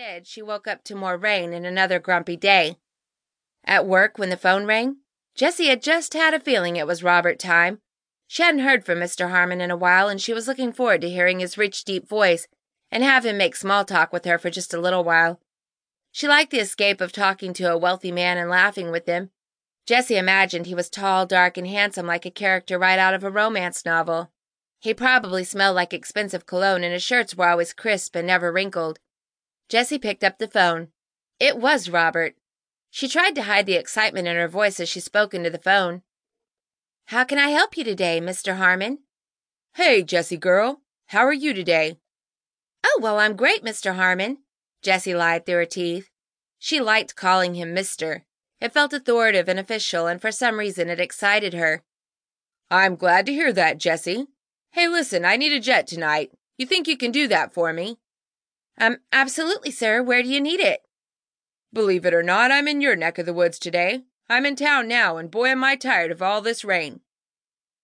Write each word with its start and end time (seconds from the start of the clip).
Instead, 0.00 0.26
she 0.26 0.40
woke 0.40 0.66
up 0.66 0.82
to 0.82 0.94
more 0.94 1.18
rain 1.18 1.52
and 1.52 1.66
another 1.66 1.98
grumpy 1.98 2.34
day. 2.34 2.78
At 3.66 3.84
work, 3.84 4.16
when 4.16 4.30
the 4.30 4.36
phone 4.38 4.64
rang, 4.64 4.96
Jessie 5.34 5.66
had 5.66 5.82
just 5.82 6.14
had 6.14 6.32
a 6.32 6.40
feeling 6.40 6.76
it 6.76 6.86
was 6.86 7.02
Robert 7.02 7.38
time. 7.38 7.82
She 8.26 8.42
hadn't 8.42 8.62
heard 8.62 8.82
from 8.82 8.98
Mr. 8.98 9.28
Harmon 9.28 9.60
in 9.60 9.70
a 9.70 9.76
while, 9.76 10.08
and 10.08 10.18
she 10.18 10.32
was 10.32 10.48
looking 10.48 10.72
forward 10.72 11.02
to 11.02 11.10
hearing 11.10 11.40
his 11.40 11.58
rich, 11.58 11.84
deep 11.84 12.08
voice 12.08 12.48
and 12.90 13.04
have 13.04 13.26
him 13.26 13.36
make 13.36 13.54
small 13.54 13.84
talk 13.84 14.10
with 14.10 14.24
her 14.24 14.38
for 14.38 14.48
just 14.48 14.72
a 14.72 14.80
little 14.80 15.04
while. 15.04 15.38
She 16.12 16.26
liked 16.26 16.50
the 16.50 16.60
escape 16.60 17.02
of 17.02 17.12
talking 17.12 17.52
to 17.52 17.70
a 17.70 17.76
wealthy 17.76 18.10
man 18.10 18.38
and 18.38 18.48
laughing 18.48 18.90
with 18.90 19.04
him. 19.04 19.28
Jessie 19.84 20.16
imagined 20.16 20.64
he 20.64 20.74
was 20.74 20.88
tall, 20.88 21.26
dark, 21.26 21.58
and 21.58 21.66
handsome 21.66 22.06
like 22.06 22.24
a 22.24 22.30
character 22.30 22.78
right 22.78 22.98
out 22.98 23.12
of 23.12 23.22
a 23.22 23.30
romance 23.30 23.84
novel. 23.84 24.30
He 24.78 24.94
probably 24.94 25.44
smelled 25.44 25.76
like 25.76 25.92
expensive 25.92 26.46
cologne, 26.46 26.84
and 26.84 26.94
his 26.94 27.02
shirts 27.02 27.34
were 27.34 27.50
always 27.50 27.74
crisp 27.74 28.16
and 28.16 28.26
never 28.26 28.50
wrinkled. 28.50 28.98
Jessie 29.70 30.00
picked 30.00 30.24
up 30.24 30.38
the 30.38 30.48
phone. 30.48 30.88
It 31.38 31.56
was 31.56 31.88
Robert. 31.88 32.34
She 32.90 33.06
tried 33.06 33.36
to 33.36 33.44
hide 33.44 33.66
the 33.66 33.76
excitement 33.76 34.26
in 34.26 34.34
her 34.34 34.48
voice 34.48 34.80
as 34.80 34.88
she 34.88 34.98
spoke 34.98 35.32
into 35.32 35.48
the 35.48 35.58
phone. 35.58 36.02
How 37.06 37.22
can 37.22 37.38
I 37.38 37.50
help 37.50 37.76
you 37.76 37.84
today, 37.84 38.20
Mr. 38.20 38.56
Harmon? 38.56 38.98
Hey, 39.74 40.02
Jessie 40.02 40.36
girl. 40.36 40.80
How 41.06 41.20
are 41.20 41.32
you 41.32 41.54
today? 41.54 41.98
Oh, 42.84 42.98
well, 43.00 43.20
I'm 43.20 43.36
great, 43.36 43.62
Mr. 43.62 43.94
Harmon. 43.94 44.38
Jessie 44.82 45.14
lied 45.14 45.46
through 45.46 45.56
her 45.56 45.64
teeth. 45.66 46.10
She 46.58 46.80
liked 46.80 47.14
calling 47.14 47.54
him 47.54 47.72
Mr. 47.72 48.22
It 48.60 48.72
felt 48.72 48.92
authoritative 48.92 49.48
and 49.48 49.60
official, 49.60 50.08
and 50.08 50.20
for 50.20 50.32
some 50.32 50.58
reason 50.58 50.88
it 50.88 50.98
excited 50.98 51.54
her. 51.54 51.84
I'm 52.72 52.96
glad 52.96 53.24
to 53.26 53.32
hear 53.32 53.52
that, 53.52 53.78
Jessie. 53.78 54.26
Hey, 54.72 54.88
listen, 54.88 55.24
I 55.24 55.36
need 55.36 55.52
a 55.52 55.60
jet 55.60 55.86
tonight. 55.86 56.32
You 56.58 56.66
think 56.66 56.88
you 56.88 56.96
can 56.96 57.12
do 57.12 57.28
that 57.28 57.54
for 57.54 57.72
me? 57.72 57.98
Um, 58.78 58.98
absolutely, 59.12 59.70
sir. 59.70 60.02
Where 60.02 60.22
do 60.22 60.28
you 60.28 60.40
need 60.40 60.60
it? 60.60 60.80
Believe 61.72 62.04
it 62.04 62.14
or 62.14 62.22
not, 62.22 62.50
I'm 62.50 62.66
in 62.66 62.80
your 62.80 62.96
neck 62.96 63.18
of 63.18 63.26
the 63.26 63.34
woods 63.34 63.58
today. 63.58 64.02
I'm 64.28 64.46
in 64.46 64.56
town 64.56 64.88
now, 64.88 65.16
and 65.16 65.30
boy, 65.30 65.48
am 65.48 65.64
I 65.64 65.76
tired 65.76 66.10
of 66.10 66.22
all 66.22 66.40
this 66.40 66.64
rain. 66.64 67.00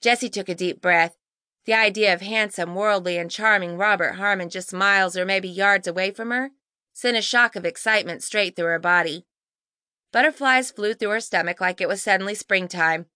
Jessie 0.00 0.28
took 0.28 0.48
a 0.48 0.54
deep 0.54 0.80
breath. 0.80 1.16
The 1.64 1.74
idea 1.74 2.14
of 2.14 2.20
handsome, 2.20 2.74
worldly, 2.74 3.18
and 3.18 3.30
charming 3.30 3.76
Robert 3.76 4.14
Harmon 4.14 4.48
just 4.48 4.72
miles 4.72 5.16
or 5.16 5.24
maybe 5.24 5.48
yards 5.48 5.86
away 5.86 6.10
from 6.10 6.30
her 6.30 6.50
sent 6.94 7.16
a 7.16 7.22
shock 7.22 7.54
of 7.54 7.64
excitement 7.64 8.22
straight 8.22 8.56
through 8.56 8.66
her 8.66 8.78
body. 8.78 9.24
Butterflies 10.12 10.70
flew 10.70 10.94
through 10.94 11.10
her 11.10 11.20
stomach 11.20 11.60
like 11.60 11.80
it 11.80 11.88
was 11.88 12.02
suddenly 12.02 12.34
springtime. 12.34 13.06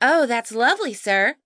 Oh, 0.00 0.26
that's 0.26 0.52
lovely, 0.52 0.94
sir. 0.94 1.36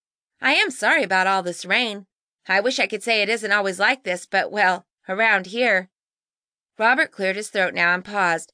I 0.41 0.55
am 0.55 0.70
sorry 0.70 1.03
about 1.03 1.27
all 1.27 1.43
this 1.43 1.65
rain. 1.65 2.06
I 2.48 2.61
wish 2.61 2.78
I 2.78 2.87
could 2.87 3.03
say 3.03 3.20
it 3.20 3.28
isn't 3.28 3.53
always 3.53 3.78
like 3.78 4.05
this, 4.05 4.27
but 4.27 4.50
well, 4.50 4.87
around 5.09 5.47
here. 5.47 5.91
Robert 6.79 7.12
cleared 7.12 7.37
his 7.37 7.48
throat 7.48 7.75
now 7.75 7.95
and 7.95 8.05
paused. 8.05 8.53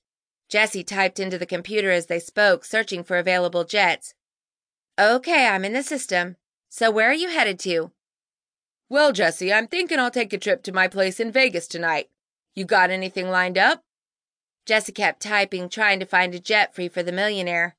Jessie 0.49 0.85
typed 0.85 1.19
into 1.19 1.39
the 1.39 1.47
computer 1.47 1.91
as 1.91 2.07
they 2.07 2.21
spoke, 2.21 2.65
searching 2.65 3.03
for 3.03 3.19
available 3.19 3.65
jets. 3.65 4.15
Okay, 4.99 5.47
I'm 5.47 5.65
in 5.65 5.73
the 5.73 5.83
system. 5.83 6.37
So 6.69 6.91
where 6.91 7.11
are 7.11 7.15
you 7.15 7.29
headed 7.29 7.59
to? 7.61 7.93
Well, 8.89 9.13
Jessie, 9.13 9.53
I'm 9.53 9.67
thinking 9.67 9.99
I'll 9.99 10.11
take 10.11 10.33
a 10.33 10.39
trip 10.39 10.63
to 10.65 10.73
my 10.73 10.89
place 10.89 11.19
in 11.19 11.33
Vegas 11.33 11.67
tonight. 11.67 12.09
You 12.55 12.65
got 12.65 12.91
anything 12.91 13.29
lined 13.29 13.59
up? 13.59 13.83
Jessie 14.65 14.93
kept 14.93 15.23
typing, 15.23 15.69
trying 15.69 16.01
to 16.01 16.07
find 16.07 16.35
a 16.35 16.41
jet 16.41 16.75
free 16.75 16.89
for 16.89 17.03
the 17.03 17.13
millionaire. 17.13 17.77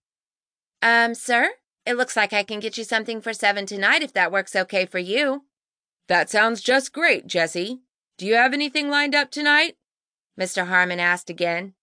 Um, 0.82 1.16
sir? 1.16 1.52
It 1.86 1.96
looks 1.96 2.16
like 2.16 2.34
I 2.34 2.44
can 2.44 2.60
get 2.60 2.78
you 2.78 2.84
something 2.84 3.22
for 3.22 3.34
seven 3.34 3.66
tonight 3.66 4.04
if 4.04 4.14
that 4.14 4.32
works 4.32 4.56
okay 4.56 4.86
for 4.86 5.00
you. 5.00 5.46
That 6.08 6.30
sounds 6.30 6.62
just 6.62 6.94
great, 6.94 7.28
Jessie. 7.28 7.80
Do 8.18 8.26
you 8.26 8.36
have 8.36 8.54
anything 8.54 8.90
lined 8.90 9.14
up 9.14 9.30
tonight? 9.30 9.76
Mr. 10.40 10.68
Harmon 10.68 11.00
asked 11.00 11.30
again. 11.30 11.74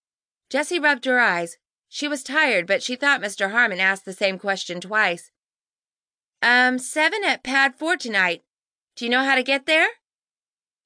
Jessie 0.51 0.81
rubbed 0.81 1.05
her 1.05 1.21
eyes. 1.21 1.59
She 1.89 2.09
was 2.09 2.25
tired, 2.25 2.67
but 2.67 2.83
she 2.83 2.97
thought 2.97 3.21
Mr. 3.21 3.53
Harmon 3.53 3.79
asked 3.79 4.05
the 4.05 4.13
same 4.13 4.39
question 4.39 4.81
twice. 4.81 5.31
Um, 6.43 6.79
seven 6.79 7.23
at 7.25 7.45
pad 7.45 7.77
four 7.77 7.97
tonight. 7.97 8.43
Do 8.97 9.05
you 9.05 9.11
know 9.11 9.25
how 9.25 9.37
to 9.37 9.43
get 9.43 9.67
there? 9.67 9.89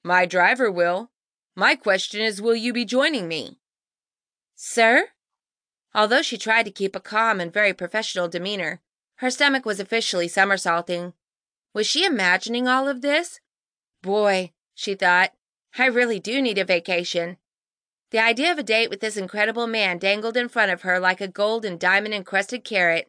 My 0.04 0.26
driver 0.26 0.70
will. 0.70 1.10
My 1.56 1.74
question 1.74 2.20
is, 2.20 2.42
will 2.42 2.54
you 2.54 2.72
be 2.72 2.84
joining 2.84 3.26
me? 3.26 3.58
Sir? 4.54 5.08
Although 5.94 6.22
she 6.22 6.38
tried 6.38 6.64
to 6.64 6.70
keep 6.70 6.94
a 6.94 7.00
calm 7.00 7.40
and 7.40 7.52
very 7.52 7.72
professional 7.72 8.28
demeanor, 8.28 8.80
her 9.16 9.30
stomach 9.30 9.64
was 9.64 9.80
officially 9.80 10.28
somersaulting. 10.28 11.14
Was 11.74 11.86
she 11.86 12.04
imagining 12.04 12.68
all 12.68 12.86
of 12.86 13.00
this? 13.00 13.40
Boy, 14.02 14.52
she 14.74 14.94
thought, 14.94 15.32
I 15.78 15.86
really 15.86 16.18
do 16.18 16.42
need 16.42 16.58
a 16.58 16.64
vacation. 16.64 17.36
The 18.10 18.18
idea 18.18 18.50
of 18.50 18.58
a 18.58 18.62
date 18.62 18.90
with 18.90 19.00
this 19.00 19.16
incredible 19.16 19.66
man 19.66 19.98
dangled 19.98 20.36
in 20.36 20.48
front 20.48 20.72
of 20.72 20.82
her 20.82 20.98
like 20.98 21.20
a 21.20 21.28
gold 21.28 21.64
and 21.64 21.78
diamond 21.78 22.14
encrusted 22.14 22.64
carrot. 22.64 23.08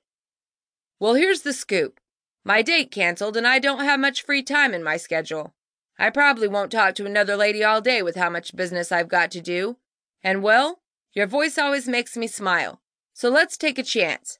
Well, 0.99 1.15
here's 1.15 1.41
the 1.41 1.53
scoop. 1.53 1.99
My 2.43 2.61
date 2.61 2.91
canceled, 2.91 3.37
and 3.37 3.47
I 3.47 3.59
don't 3.59 3.83
have 3.83 3.99
much 3.99 4.23
free 4.23 4.43
time 4.43 4.73
in 4.73 4.83
my 4.83 4.97
schedule. 4.97 5.53
I 5.97 6.09
probably 6.09 6.47
won't 6.47 6.71
talk 6.71 6.95
to 6.95 7.05
another 7.05 7.35
lady 7.35 7.63
all 7.63 7.81
day 7.81 8.01
with 8.01 8.15
how 8.15 8.29
much 8.29 8.55
business 8.55 8.91
I've 8.91 9.07
got 9.07 9.31
to 9.31 9.41
do. 9.41 9.77
And 10.23 10.43
well, 10.43 10.79
your 11.13 11.27
voice 11.27 11.57
always 11.57 11.87
makes 11.87 12.15
me 12.15 12.27
smile. 12.27 12.81
So 13.13 13.29
let's 13.29 13.57
take 13.57 13.77
a 13.77 13.83
chance. 13.83 14.39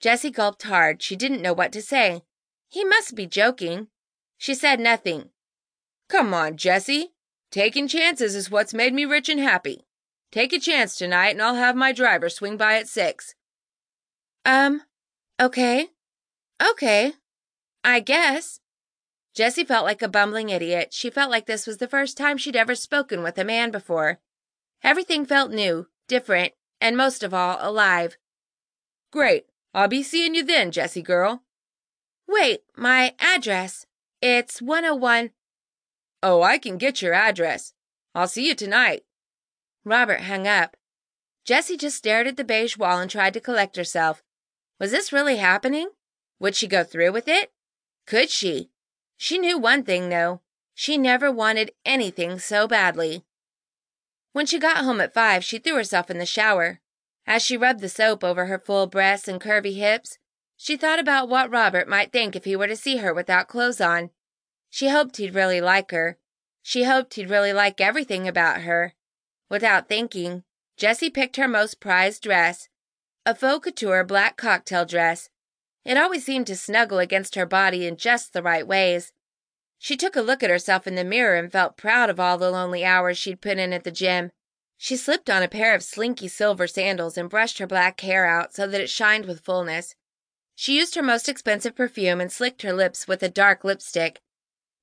Jessie 0.00 0.30
gulped 0.30 0.62
hard. 0.62 1.02
She 1.02 1.14
didn't 1.14 1.42
know 1.42 1.52
what 1.52 1.72
to 1.72 1.82
say. 1.82 2.22
He 2.68 2.84
must 2.84 3.14
be 3.14 3.26
joking. 3.26 3.88
She 4.38 4.54
said 4.54 4.80
nothing. 4.80 5.30
Come 6.08 6.32
on, 6.32 6.56
Jessie. 6.56 7.12
Taking 7.50 7.88
chances 7.88 8.36
is 8.36 8.50
what's 8.50 8.72
made 8.72 8.94
me 8.94 9.04
rich 9.04 9.28
and 9.28 9.40
happy. 9.40 9.86
Take 10.30 10.52
a 10.52 10.60
chance 10.60 10.96
tonight, 10.96 11.30
and 11.30 11.42
I'll 11.42 11.56
have 11.56 11.74
my 11.74 11.92
driver 11.92 12.28
swing 12.28 12.56
by 12.56 12.76
at 12.76 12.88
six. 12.88 13.34
Um, 14.44 14.82
okay. 15.40 15.88
Okay. 16.62 17.14
I 17.82 18.00
guess. 18.00 18.60
Jessie 19.34 19.64
felt 19.64 19.84
like 19.84 20.02
a 20.02 20.08
bumbling 20.08 20.50
idiot. 20.50 20.88
She 20.92 21.10
felt 21.10 21.30
like 21.30 21.46
this 21.46 21.66
was 21.66 21.78
the 21.78 21.88
first 21.88 22.16
time 22.16 22.36
she'd 22.36 22.56
ever 22.56 22.74
spoken 22.74 23.22
with 23.22 23.38
a 23.38 23.44
man 23.44 23.70
before. 23.70 24.20
Everything 24.82 25.24
felt 25.24 25.50
new, 25.50 25.88
different, 26.08 26.52
and 26.80 26.96
most 26.96 27.22
of 27.22 27.34
all, 27.34 27.58
alive. 27.60 28.16
Great. 29.12 29.46
I'll 29.74 29.88
be 29.88 30.02
seeing 30.02 30.34
you 30.34 30.44
then, 30.44 30.70
Jessie 30.70 31.02
girl. 31.02 31.42
Wait, 32.28 32.60
my 32.76 33.14
address. 33.18 33.86
It's 34.22 34.62
101. 34.62 35.30
Oh, 36.22 36.42
I 36.42 36.58
can 36.58 36.76
get 36.76 37.00
your 37.00 37.14
address. 37.14 37.72
I'll 38.14 38.28
see 38.28 38.46
you 38.46 38.54
tonight. 38.54 39.04
Robert 39.84 40.22
hung 40.22 40.46
up. 40.46 40.76
Jessie 41.44 41.76
just 41.76 41.96
stared 41.96 42.26
at 42.26 42.36
the 42.36 42.44
beige 42.44 42.76
wall 42.76 42.98
and 42.98 43.10
tried 43.10 43.34
to 43.34 43.40
collect 43.40 43.76
herself. 43.76 44.22
Was 44.78 44.90
this 44.90 45.12
really 45.12 45.36
happening? 45.36 45.90
Would 46.38 46.54
she 46.54 46.66
go 46.66 46.84
through 46.84 47.12
with 47.12 47.28
it? 47.28 47.50
Could 48.06 48.30
she? 48.30 48.70
She 49.16 49.38
knew 49.38 49.58
one 49.58 49.82
thing, 49.82 50.08
though. 50.08 50.40
She 50.74 50.96
never 50.96 51.30
wanted 51.30 51.72
anything 51.84 52.38
so 52.38 52.66
badly. 52.66 53.24
When 54.32 54.46
she 54.46 54.58
got 54.58 54.78
home 54.78 55.00
at 55.00 55.14
five, 55.14 55.44
she 55.44 55.58
threw 55.58 55.74
herself 55.74 56.10
in 56.10 56.18
the 56.18 56.26
shower. 56.26 56.80
As 57.26 57.42
she 57.42 57.56
rubbed 57.56 57.80
the 57.80 57.88
soap 57.88 58.24
over 58.24 58.46
her 58.46 58.58
full 58.58 58.86
breasts 58.86 59.28
and 59.28 59.40
curvy 59.40 59.76
hips, 59.76 60.18
she 60.56 60.76
thought 60.76 60.98
about 60.98 61.28
what 61.28 61.50
Robert 61.50 61.88
might 61.88 62.12
think 62.12 62.34
if 62.34 62.44
he 62.44 62.56
were 62.56 62.66
to 62.66 62.76
see 62.76 62.98
her 62.98 63.12
without 63.12 63.48
clothes 63.48 63.80
on. 63.80 64.10
She 64.70 64.88
hoped 64.88 65.16
he'd 65.16 65.34
really 65.34 65.60
like 65.60 65.90
her. 65.90 66.16
She 66.62 66.84
hoped 66.84 67.14
he'd 67.14 67.28
really 67.28 67.52
like 67.52 67.80
everything 67.80 68.26
about 68.26 68.62
her. 68.62 68.94
Without 69.48 69.88
thinking, 69.88 70.44
Jessie 70.76 71.10
picked 71.10 71.36
her 71.36 71.48
most 71.48 71.80
prized 71.80 72.22
dress, 72.22 72.68
a 73.26 73.34
faux 73.34 73.64
couture 73.64 74.04
black 74.04 74.36
cocktail 74.36 74.86
dress. 74.86 75.28
It 75.84 75.96
always 75.96 76.24
seemed 76.24 76.46
to 76.46 76.56
snuggle 76.56 76.98
against 76.98 77.34
her 77.34 77.46
body 77.46 77.86
in 77.86 77.96
just 77.96 78.32
the 78.32 78.42
right 78.42 78.66
ways. 78.66 79.12
She 79.78 79.96
took 79.96 80.14
a 80.14 80.22
look 80.22 80.42
at 80.42 80.50
herself 80.50 80.86
in 80.86 80.94
the 80.94 81.04
mirror 81.04 81.36
and 81.36 81.50
felt 81.50 81.76
proud 81.76 82.10
of 82.10 82.20
all 82.20 82.38
the 82.38 82.50
lonely 82.50 82.84
hours 82.84 83.18
she'd 83.18 83.40
put 83.40 83.58
in 83.58 83.72
at 83.72 83.84
the 83.84 83.90
gym. 83.90 84.30
She 84.76 84.96
slipped 84.96 85.28
on 85.28 85.42
a 85.42 85.48
pair 85.48 85.74
of 85.74 85.82
slinky 85.82 86.28
silver 86.28 86.66
sandals 86.66 87.18
and 87.18 87.28
brushed 87.28 87.58
her 87.58 87.66
black 87.66 88.00
hair 88.00 88.24
out 88.24 88.54
so 88.54 88.66
that 88.66 88.80
it 88.80 88.88
shined 88.88 89.26
with 89.26 89.44
fullness. 89.44 89.94
She 90.54 90.76
used 90.78 90.94
her 90.94 91.02
most 91.02 91.28
expensive 91.28 91.74
perfume 91.74 92.20
and 92.20 92.30
slicked 92.30 92.62
her 92.62 92.72
lips 92.72 93.08
with 93.08 93.22
a 93.22 93.28
dark 93.28 93.64
lipstick. 93.64 94.20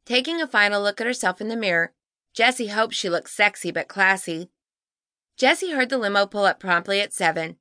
Taking 0.07 0.41
a 0.41 0.47
final 0.47 0.81
look 0.81 1.01
at 1.01 1.07
herself 1.07 1.41
in 1.41 1.49
the 1.49 1.57
mirror, 1.57 1.91
Jessie 2.33 2.67
hoped 2.67 2.93
she 2.93 3.09
looked 3.09 3.29
sexy 3.29 3.71
but 3.71 3.89
classy. 3.89 4.49
Jessie 5.35 5.71
heard 5.71 5.89
the 5.89 5.97
limo 5.97 6.25
pull 6.25 6.45
up 6.45 6.61
promptly 6.61 7.01
at 7.01 7.11
seven. 7.11 7.57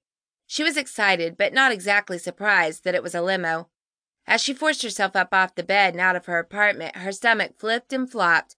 She 0.46 0.62
was 0.62 0.76
excited, 0.76 1.36
but 1.36 1.52
not 1.52 1.72
exactly 1.72 2.18
surprised 2.18 2.84
that 2.84 2.94
it 2.94 3.02
was 3.02 3.16
a 3.16 3.20
limo. 3.20 3.68
As 4.28 4.40
she 4.40 4.54
forced 4.54 4.82
herself 4.82 5.16
up 5.16 5.34
off 5.34 5.56
the 5.56 5.64
bed 5.64 5.94
and 5.94 6.00
out 6.00 6.14
of 6.14 6.26
her 6.26 6.38
apartment, 6.38 6.94
her 6.98 7.10
stomach 7.10 7.58
flipped 7.58 7.92
and 7.92 8.08
flopped. 8.08 8.54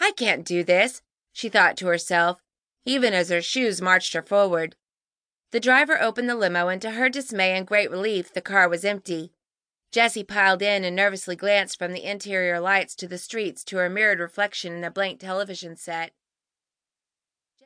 I 0.00 0.12
can't 0.12 0.46
do 0.46 0.64
this, 0.64 1.02
she 1.30 1.50
thought 1.50 1.76
to 1.76 1.86
herself 1.86 2.40
even 2.88 3.12
as 3.12 3.28
her 3.28 3.42
shoes 3.42 3.82
marched 3.82 4.14
her 4.14 4.22
forward. 4.22 4.74
The 5.50 5.60
driver 5.60 6.00
opened 6.00 6.30
the 6.30 6.34
limo, 6.34 6.68
and 6.68 6.80
to 6.80 6.92
her 6.92 7.10
dismay 7.10 7.54
and 7.54 7.66
great 7.66 7.90
relief, 7.90 8.32
the 8.32 8.40
car 8.40 8.66
was 8.66 8.82
empty. 8.82 9.34
Jessie 9.90 10.24
piled 10.24 10.60
in 10.60 10.84
and 10.84 10.94
nervously 10.94 11.34
glanced 11.34 11.78
from 11.78 11.92
the 11.92 12.04
interior 12.04 12.60
lights 12.60 12.94
to 12.96 13.08
the 13.08 13.18
streets 13.18 13.64
to 13.64 13.78
her 13.78 13.88
mirrored 13.88 14.20
reflection 14.20 14.72
in 14.74 14.80
the 14.82 14.90
blank 14.90 15.20
television 15.20 15.76
set. 15.76 16.12